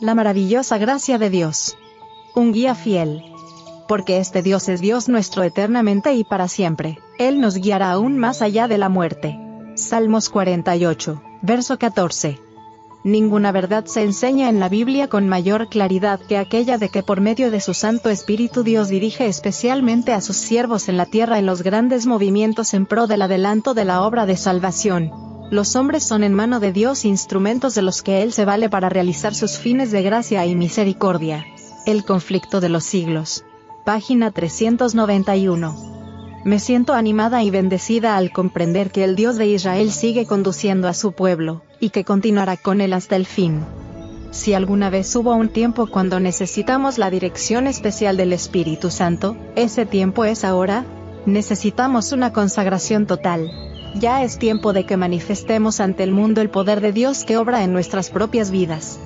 [0.00, 1.76] La maravillosa gracia de Dios.
[2.34, 3.22] Un guía fiel.
[3.86, 6.98] Porque este Dios es Dios nuestro eternamente y para siempre.
[7.18, 9.38] Él nos guiará aún más allá de la muerte.
[9.76, 12.40] Salmos 48, verso 14.
[13.04, 17.20] Ninguna verdad se enseña en la Biblia con mayor claridad que aquella de que por
[17.20, 21.46] medio de su Santo Espíritu Dios dirige especialmente a sus siervos en la tierra en
[21.46, 25.23] los grandes movimientos en pro del adelanto de la obra de salvación.
[25.50, 28.88] Los hombres son en mano de Dios instrumentos de los que Él se vale para
[28.88, 31.44] realizar sus fines de gracia y misericordia.
[31.86, 33.44] El conflicto de los siglos.
[33.84, 35.94] Página 391.
[36.44, 40.94] Me siento animada y bendecida al comprender que el Dios de Israel sigue conduciendo a
[40.94, 43.60] su pueblo, y que continuará con él hasta el fin.
[44.30, 49.86] Si alguna vez hubo un tiempo cuando necesitamos la dirección especial del Espíritu Santo, ese
[49.86, 50.84] tiempo es ahora.
[51.24, 53.73] Necesitamos una consagración total.
[54.00, 57.62] Ya es tiempo de que manifestemos ante el mundo el poder de Dios que obra
[57.62, 58.98] en nuestras propias vidas.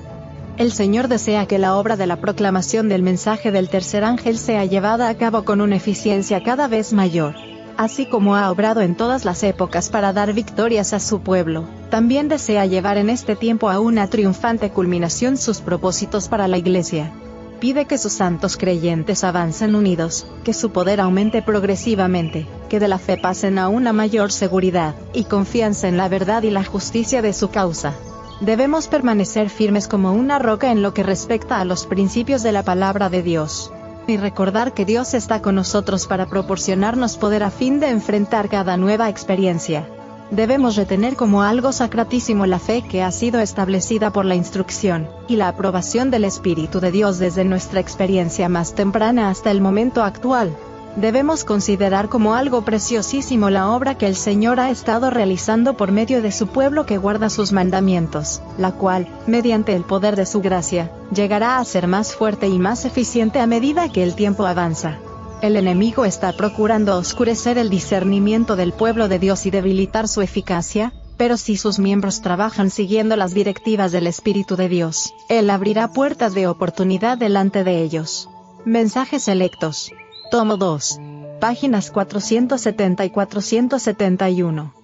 [0.57, 4.65] El Señor desea que la obra de la proclamación del mensaje del tercer ángel sea
[4.65, 7.35] llevada a cabo con una eficiencia cada vez mayor.
[7.77, 12.27] Así como ha obrado en todas las épocas para dar victorias a su pueblo, también
[12.27, 17.13] desea llevar en este tiempo a una triunfante culminación sus propósitos para la Iglesia.
[17.59, 22.99] Pide que sus santos creyentes avancen unidos, que su poder aumente progresivamente, que de la
[22.99, 27.33] fe pasen a una mayor seguridad y confianza en la verdad y la justicia de
[27.33, 27.95] su causa.
[28.39, 32.63] Debemos permanecer firmes como una roca en lo que respecta a los principios de la
[32.63, 33.73] palabra de Dios.
[34.07, 38.77] Y recordar que Dios está con nosotros para proporcionarnos poder a fin de enfrentar cada
[38.77, 39.85] nueva experiencia.
[40.31, 45.35] Debemos retener como algo sacratísimo la fe que ha sido establecida por la instrucción, y
[45.35, 50.55] la aprobación del Espíritu de Dios desde nuestra experiencia más temprana hasta el momento actual
[50.95, 56.21] debemos considerar como algo preciosísimo la obra que el Señor ha estado realizando por medio
[56.21, 60.91] de su pueblo que guarda sus mandamientos, la cual, mediante el poder de su gracia,
[61.13, 64.97] llegará a ser más fuerte y más eficiente a medida que el tiempo avanza.
[65.41, 70.91] El enemigo está procurando oscurecer el discernimiento del pueblo de Dios y debilitar su eficacia,
[71.15, 76.33] pero si sus miembros trabajan siguiendo las directivas del Espíritu de Dios, Él abrirá puertas
[76.33, 78.29] de oportunidad delante de ellos.
[78.65, 79.93] Mensajes selectos.
[80.29, 80.99] Tomo 2.
[81.39, 84.78] Páginas 470 y 471.